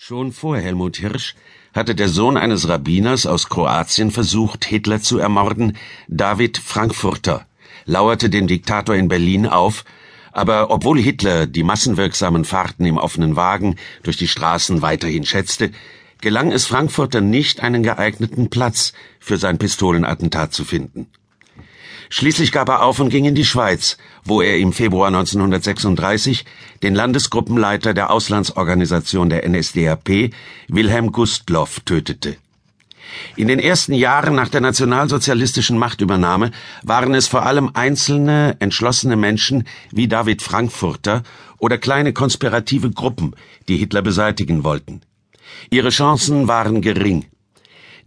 Schon 0.00 0.30
vor 0.30 0.56
Helmut 0.56 0.98
Hirsch 0.98 1.34
hatte 1.74 1.96
der 1.96 2.08
Sohn 2.08 2.36
eines 2.36 2.68
Rabbiners 2.68 3.26
aus 3.26 3.48
Kroatien 3.48 4.12
versucht, 4.12 4.64
Hitler 4.64 5.02
zu 5.02 5.18
ermorden, 5.18 5.76
David 6.06 6.56
Frankfurter, 6.56 7.46
lauerte 7.84 8.30
dem 8.30 8.46
Diktator 8.46 8.94
in 8.94 9.08
Berlin 9.08 9.44
auf, 9.44 9.84
aber 10.30 10.70
obwohl 10.70 11.00
Hitler 11.00 11.48
die 11.48 11.64
massenwirksamen 11.64 12.44
Fahrten 12.44 12.86
im 12.86 12.96
offenen 12.96 13.34
Wagen 13.34 13.74
durch 14.04 14.16
die 14.16 14.28
Straßen 14.28 14.82
weiterhin 14.82 15.26
schätzte, 15.26 15.72
gelang 16.20 16.52
es 16.52 16.66
Frankfurter 16.66 17.20
nicht, 17.20 17.60
einen 17.60 17.82
geeigneten 17.82 18.50
Platz 18.50 18.92
für 19.18 19.36
sein 19.36 19.58
Pistolenattentat 19.58 20.54
zu 20.54 20.64
finden. 20.64 21.08
Schließlich 22.10 22.52
gab 22.52 22.68
er 22.68 22.82
auf 22.82 23.00
und 23.00 23.10
ging 23.10 23.24
in 23.24 23.34
die 23.34 23.44
Schweiz, 23.44 23.96
wo 24.24 24.40
er 24.40 24.58
im 24.58 24.72
Februar 24.72 25.08
1936 25.08 26.44
den 26.82 26.94
Landesgruppenleiter 26.94 27.94
der 27.94 28.10
Auslandsorganisation 28.10 29.30
der 29.30 29.48
NSDAP, 29.48 30.30
Wilhelm 30.68 31.12
Gustloff, 31.12 31.80
tötete. 31.80 32.36
In 33.36 33.48
den 33.48 33.58
ersten 33.58 33.94
Jahren 33.94 34.34
nach 34.34 34.48
der 34.48 34.60
nationalsozialistischen 34.60 35.78
Machtübernahme 35.78 36.50
waren 36.82 37.14
es 37.14 37.26
vor 37.26 37.46
allem 37.46 37.70
einzelne, 37.74 38.56
entschlossene 38.58 39.16
Menschen 39.16 39.64
wie 39.90 40.08
David 40.08 40.42
Frankfurter 40.42 41.22
oder 41.58 41.78
kleine 41.78 42.12
konspirative 42.12 42.90
Gruppen, 42.90 43.34
die 43.68 43.76
Hitler 43.76 44.02
beseitigen 44.02 44.64
wollten. 44.64 45.00
Ihre 45.70 45.90
Chancen 45.90 46.48
waren 46.48 46.82
gering. 46.82 47.26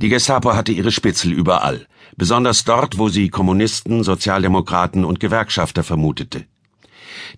Die 0.01 0.09
Gestapo 0.09 0.55
hatte 0.55 0.71
ihre 0.71 0.91
Spitzel 0.91 1.31
überall, 1.31 1.85
besonders 2.17 2.63
dort, 2.63 2.97
wo 2.97 3.09
sie 3.09 3.29
Kommunisten, 3.29 4.03
Sozialdemokraten 4.03 5.05
und 5.05 5.19
Gewerkschafter 5.19 5.83
vermutete. 5.83 6.45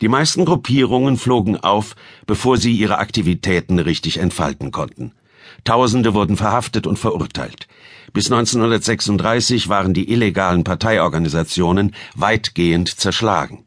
Die 0.02 0.08
meisten 0.08 0.46
Gruppierungen 0.46 1.18
flogen 1.18 1.58
auf, 1.58 1.96
bevor 2.26 2.56
sie 2.58 2.72
ihre 2.72 3.00
Aktivitäten 3.00 3.80
richtig 3.80 4.18
entfalten 4.18 4.72
konnten. 4.72 5.12
Tausende 5.66 6.14
wurden 6.14 6.38
verhaftet 6.38 6.88
und 6.88 6.98
verurteilt. 6.98 7.68
Bis 8.14 8.32
1936 8.32 9.68
waren 9.68 9.94
die 9.94 10.10
illegalen 10.10 10.64
Parteiorganisationen 10.64 11.94
weitgehend 12.16 12.88
zerschlagen. 12.88 13.66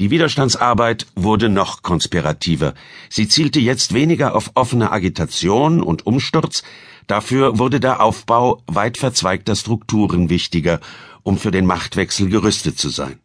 Die 0.00 0.10
Widerstandsarbeit 0.10 1.06
wurde 1.14 1.48
noch 1.48 1.82
konspirativer. 1.82 2.74
Sie 3.08 3.28
zielte 3.28 3.60
jetzt 3.60 3.94
weniger 3.94 4.34
auf 4.34 4.50
offene 4.54 4.90
Agitation 4.90 5.80
und 5.80 6.06
Umsturz, 6.06 6.62
dafür 7.06 7.58
wurde 7.58 7.78
der 7.78 8.02
Aufbau 8.02 8.62
weit 8.66 8.98
verzweigter 8.98 9.54
Strukturen 9.54 10.30
wichtiger, 10.30 10.80
um 11.22 11.38
für 11.38 11.52
den 11.52 11.66
Machtwechsel 11.66 12.28
gerüstet 12.28 12.78
zu 12.78 12.88
sein. 12.88 13.20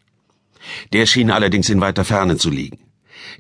Der 0.94 1.06
schien 1.08 1.32
allerdings 1.32 1.70
in 1.70 1.82
weiter 1.82 2.06
Ferne 2.06 2.38
zu 2.38 2.50
liegen. 2.50 2.80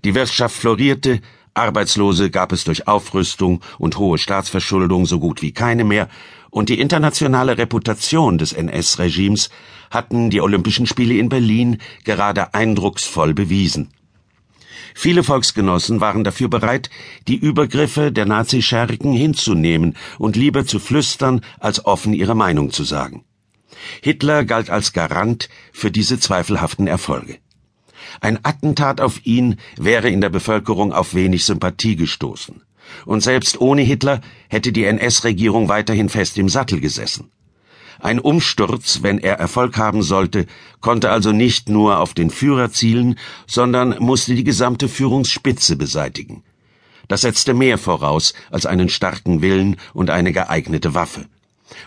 Die 0.03 0.15
Wirtschaft 0.15 0.55
florierte, 0.55 1.21
Arbeitslose 1.59 2.29
gab 2.29 2.51
es 2.51 2.63
durch 2.63 2.87
Aufrüstung 2.87 3.61
und 3.77 3.97
hohe 3.97 4.17
Staatsverschuldung 4.17 5.05
so 5.05 5.19
gut 5.19 5.41
wie 5.41 5.51
keine 5.51 5.83
mehr, 5.83 6.09
und 6.49 6.69
die 6.69 6.79
internationale 6.79 7.57
Reputation 7.57 8.37
des 8.37 8.53
NS-Regimes 8.53 9.49
hatten 9.91 10.29
die 10.29 10.41
Olympischen 10.41 10.87
Spiele 10.87 11.15
in 11.15 11.29
Berlin 11.29 11.77
gerade 12.05 12.53
eindrucksvoll 12.53 13.33
bewiesen. 13.33 13.89
Viele 14.95 15.23
Volksgenossen 15.23 16.01
waren 16.01 16.23
dafür 16.23 16.49
bereit, 16.49 16.89
die 17.27 17.37
Übergriffe 17.37 18.11
der 18.11 18.25
Nazischergen 18.25 19.13
hinzunehmen 19.13 19.95
und 20.17 20.35
lieber 20.35 20.65
zu 20.65 20.79
flüstern, 20.79 21.41
als 21.59 21.85
offen 21.85 22.13
ihre 22.13 22.35
Meinung 22.35 22.71
zu 22.71 22.83
sagen. 22.83 23.23
Hitler 24.01 24.43
galt 24.45 24.69
als 24.69 24.93
Garant 24.93 25.49
für 25.71 25.91
diese 25.91 26.19
zweifelhaften 26.19 26.87
Erfolge. 26.87 27.37
Ein 28.21 28.39
Attentat 28.43 29.01
auf 29.01 29.25
ihn 29.25 29.57
wäre 29.77 30.09
in 30.09 30.21
der 30.21 30.29
Bevölkerung 30.29 30.93
auf 30.93 31.13
wenig 31.13 31.45
Sympathie 31.45 31.95
gestoßen. 31.95 32.61
Und 33.05 33.21
selbst 33.21 33.61
ohne 33.61 33.81
Hitler 33.81 34.21
hätte 34.49 34.71
die 34.71 34.85
NS-Regierung 34.85 35.69
weiterhin 35.69 36.09
fest 36.09 36.37
im 36.37 36.49
Sattel 36.49 36.79
gesessen. 36.79 37.31
Ein 37.99 38.19
Umsturz, 38.19 38.99
wenn 39.03 39.17
er 39.17 39.39
Erfolg 39.39 39.77
haben 39.77 40.01
sollte, 40.01 40.45
konnte 40.79 41.11
also 41.11 41.33
nicht 41.33 41.67
nur 41.67 41.99
auf 41.99 42.13
den 42.13 42.29
Führer 42.29 42.71
zielen, 42.71 43.19
sondern 43.45 43.95
musste 43.99 44.35
die 44.35 44.45
gesamte 44.45 44.87
Führungsspitze 44.87 45.75
beseitigen. 45.75 46.43
Das 47.09 47.21
setzte 47.21 47.53
mehr 47.53 47.77
voraus 47.77 48.33
als 48.51 48.65
einen 48.65 48.87
starken 48.87 49.41
Willen 49.41 49.75
und 49.93 50.11
eine 50.11 50.31
geeignete 50.31 50.93
Waffe. 50.93 51.25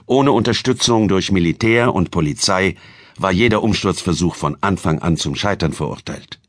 Ohne 0.04 0.32
Unterstützung 0.32 1.08
durch 1.08 1.32
Militär 1.32 1.94
und 1.94 2.10
Polizei 2.10 2.76
war 3.22 3.32
jeder 3.32 3.62
Umsturzversuch 3.62 4.34
von 4.34 4.56
Anfang 4.60 4.98
an 5.00 5.16
zum 5.16 5.34
Scheitern 5.34 5.72
verurteilt. 5.72 6.40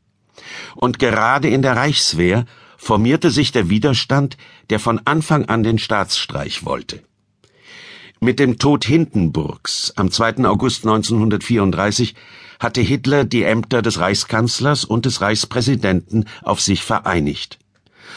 Und 0.74 0.98
gerade 0.98 1.48
in 1.48 1.62
der 1.62 1.76
Reichswehr 1.76 2.46
formierte 2.76 3.30
sich 3.30 3.52
der 3.52 3.70
Widerstand, 3.70 4.36
der 4.70 4.80
von 4.80 5.00
Anfang 5.04 5.46
an 5.46 5.62
den 5.62 5.78
Staatsstreich 5.78 6.64
wollte. 6.64 7.02
Mit 8.20 8.38
dem 8.38 8.58
Tod 8.58 8.84
Hindenburgs 8.84 9.92
am 9.96 10.10
2. 10.10 10.44
August 10.44 10.86
1934 10.86 12.14
hatte 12.58 12.80
Hitler 12.80 13.24
die 13.24 13.42
Ämter 13.42 13.82
des 13.82 13.98
Reichskanzlers 13.98 14.84
und 14.84 15.04
des 15.04 15.20
Reichspräsidenten 15.20 16.26
auf 16.42 16.60
sich 16.60 16.82
vereinigt. 16.82 17.58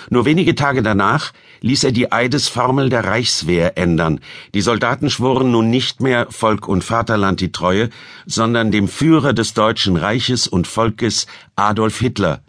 Nur 0.09 0.25
wenige 0.25 0.56
Tage 0.56 0.81
danach 0.81 1.34
ließ 1.62 1.84
er 1.84 1.92
die 1.92 2.12
Eidesformel 2.12 2.90
der 2.90 3.06
Reichswehr 3.06 3.78
ändern. 3.78 4.20
Die 4.53 4.62
Soldaten 4.62 5.09
schworen 5.09 5.52
nun 5.52 5.70
nicht 5.70 6.02
mehr 6.02 6.28
Volk 6.30 6.68
und 6.68 6.84
Vaterland 6.84 7.42
die 7.42 7.52
Treue, 7.52 7.90
sondern 8.25 8.72
dem 8.72 8.88
Führer 8.88 9.34
des 9.34 9.53
Deutschen 9.53 9.96
Reiches 9.96 10.48
und 10.48 10.68
Volkes 10.68 11.28
Adolf 11.56 12.00
Hitler, 12.00 12.44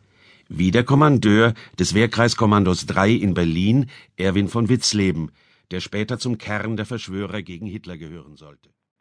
wie 0.49 0.71
der 0.71 0.85
Kommandeur 0.85 1.55
des 1.79 1.95
Wehrkreiskommandos 1.95 2.87
3 2.87 3.11
in 3.11 3.35
Berlin, 3.35 3.87
Erwin 4.17 4.49
von 4.49 4.69
Witzleben, 4.69 5.31
der 5.71 5.81
später 5.81 6.19
zum 6.19 6.39
Kern 6.39 6.77
der 6.77 6.87
Verschwörer 6.87 7.43
gegen 7.43 7.67
Hitler 7.67 7.97
gehören 7.97 8.37
sollte. 8.37 8.71